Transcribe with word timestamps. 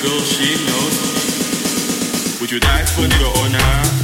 girl 0.00 0.20
she 0.20 0.54
knows. 0.66 2.40
Would 2.40 2.50
you 2.50 2.60
die 2.60 2.84
for 2.84 3.02
the 3.02 3.26
honor? 3.40 4.01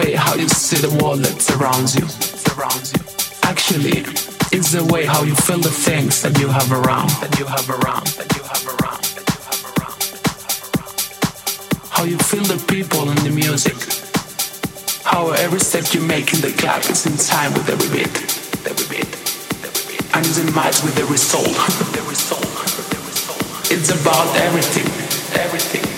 Way 0.00 0.14
how 0.14 0.34
you 0.34 0.48
see 0.48 0.76
the 0.76 0.88
world 1.02 1.20
that 1.20 1.42
surrounds 1.42 1.94
you. 1.94 2.06
Surrounds 2.08 2.92
you. 2.94 3.00
Actually, 3.42 4.00
it's 4.56 4.72
the 4.72 4.84
way 4.92 5.04
how 5.04 5.22
you 5.22 5.34
feel 5.34 5.58
the 5.58 5.70
things 5.70 6.22
that 6.22 6.38
you 6.40 6.48
have 6.48 6.72
around. 6.72 7.10
That 7.20 7.38
you 7.38 7.44
have 7.44 7.68
around. 7.68 8.06
That 8.16 8.32
you 8.36 8.42
have 8.42 8.64
around. 8.66 9.04
That 9.16 9.26
you 9.28 9.40
have 9.48 9.62
around. 9.76 10.00
How 11.90 12.04
you 12.04 12.16
feel 12.18 12.44
the 12.44 12.56
people 12.72 13.08
and 13.10 13.18
the 13.18 13.30
music. 13.30 13.76
How 15.04 15.30
every 15.32 15.60
step 15.60 15.92
you 15.92 16.00
make 16.00 16.32
in 16.32 16.40
the 16.40 16.52
club 16.56 16.82
is 16.88 17.04
in 17.04 17.16
time 17.18 17.52
with 17.52 17.68
every 17.68 17.90
beat. 17.92 18.16
Every 18.64 18.86
beat. 18.88 19.12
And 20.16 20.24
is 20.24 20.38
in 20.38 20.54
match 20.54 20.82
with 20.82 20.98
every 20.98 21.18
soul. 21.18 21.44
It's 23.72 23.88
about. 23.88 24.26
Everything. 24.34 24.86
Everything. 25.40 25.89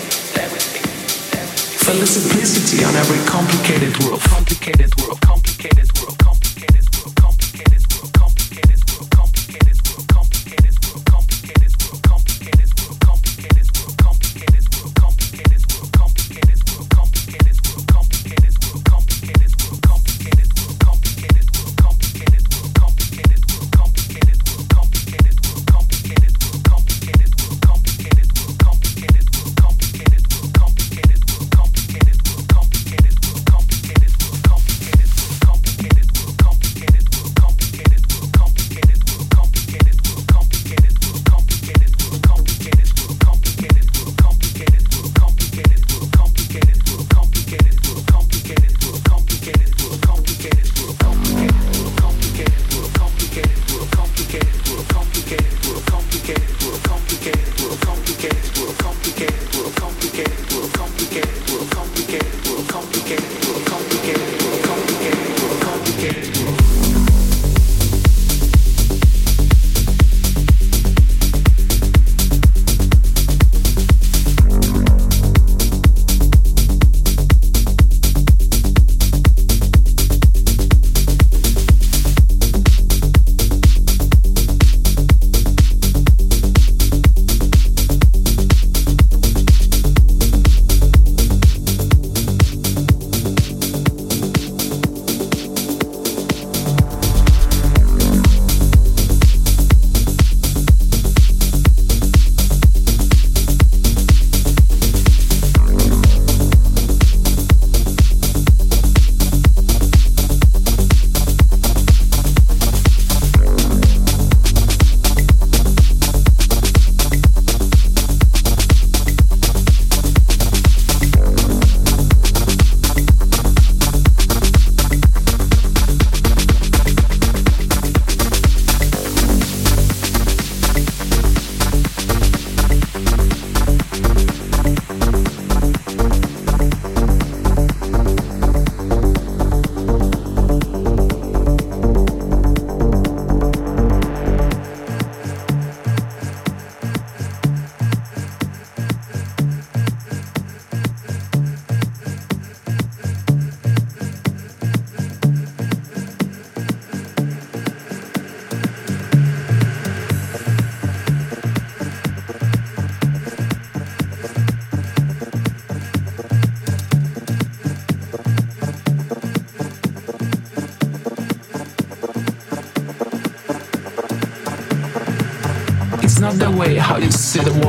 The 1.99 2.07
simplicity 2.07 2.83
on 2.83 2.95
every 2.95 3.23
complicated 3.27 3.95
world. 4.03 4.19
Complicated 4.21 4.99
world. 4.99 5.21
Complicated 5.21 5.87
world. 5.99 6.12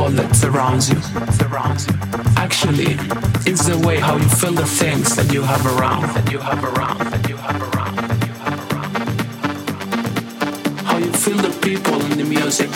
World 0.04 0.16
that 0.16 0.36
surrounds 0.36 0.90
you. 0.90 0.98
Actually, 2.36 2.96
it's 3.50 3.66
the 3.66 3.78
way 3.86 3.98
how 3.98 4.16
you 4.16 4.28
feel 4.28 4.52
the 4.52 4.66
things 4.66 5.16
that 5.16 5.32
you 5.32 5.42
have 5.42 5.64
around. 5.66 6.02
That 6.14 6.30
you 6.30 6.38
have 6.38 6.62
around. 6.62 6.98
That 7.12 7.28
you 7.28 7.36
have 7.36 7.60
around. 7.62 7.96
That 7.96 8.26
you 8.26 8.32
have 8.44 8.72
around. 8.72 8.96
How 10.88 10.98
you 10.98 11.12
feel 11.12 11.38
the 11.38 11.54
people 11.60 11.94
and 12.02 12.20
the 12.20 12.24
music. 12.24 12.70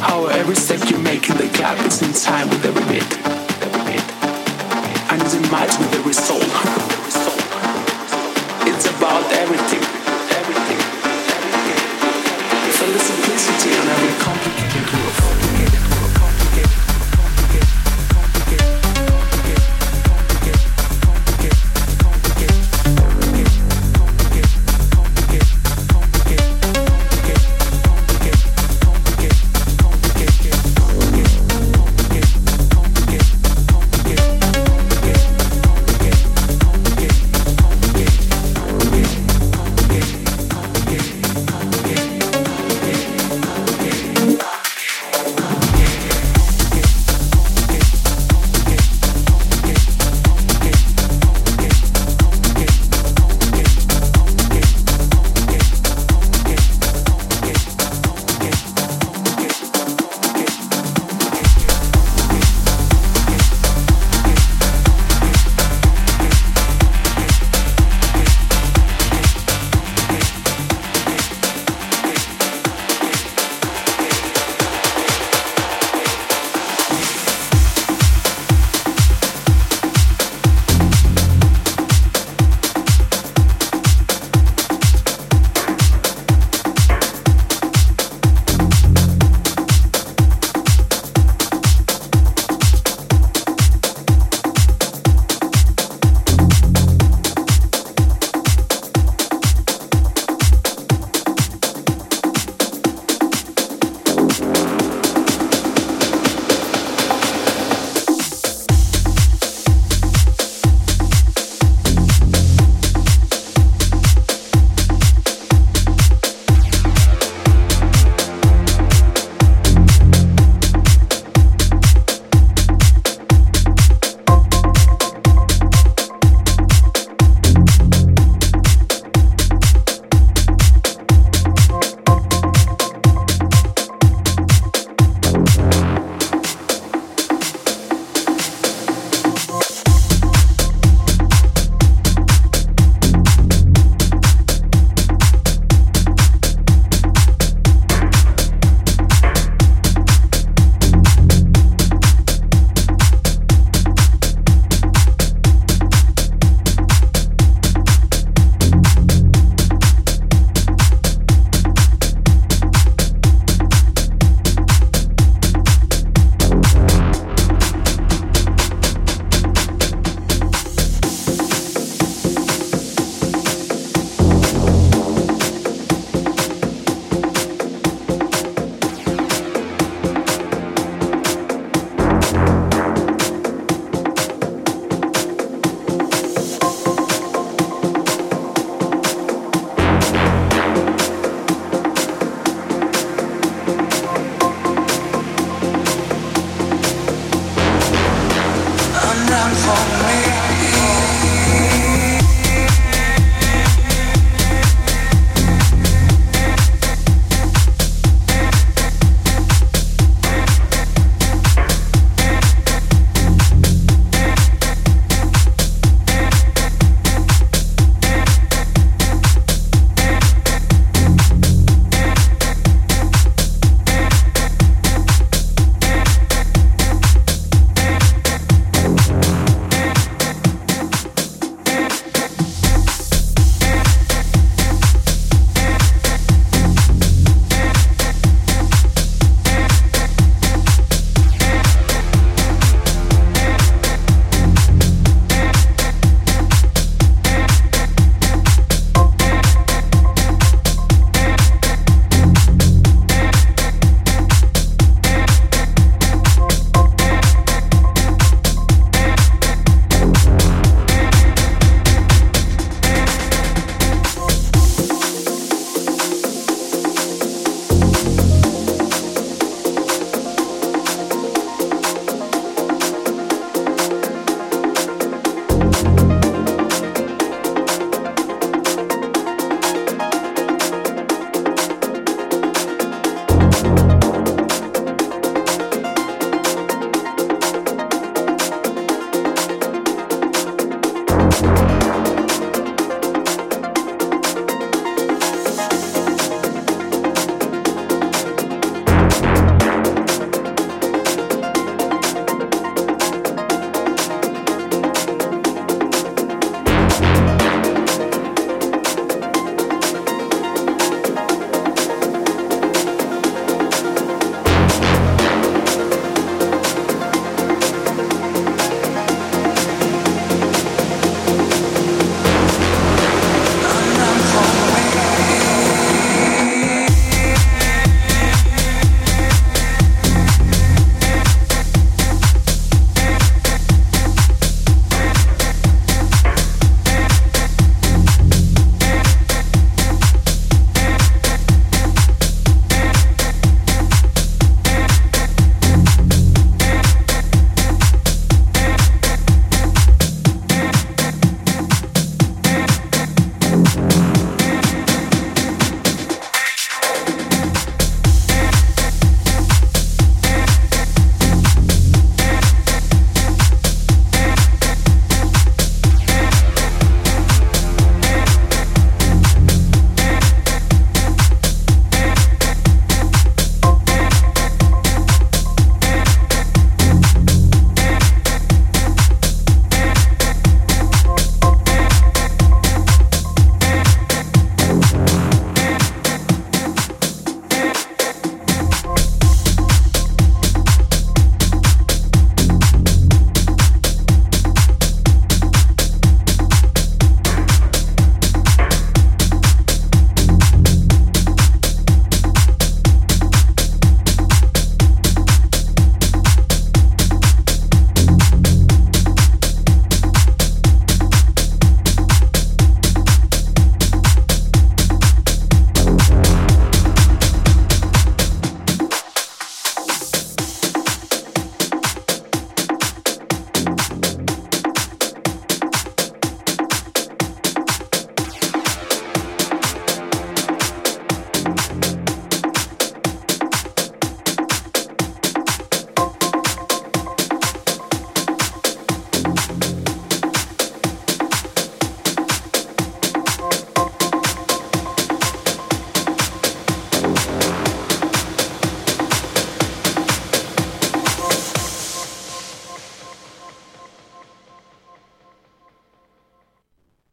How 0.00 0.26
every 0.26 0.54
step 0.54 0.88
you 0.90 0.98
make 0.98 1.28
in 1.28 1.36
the 1.38 1.48
gap 1.58 1.78
is 1.84 2.02
in 2.02 2.12
time 2.12 2.48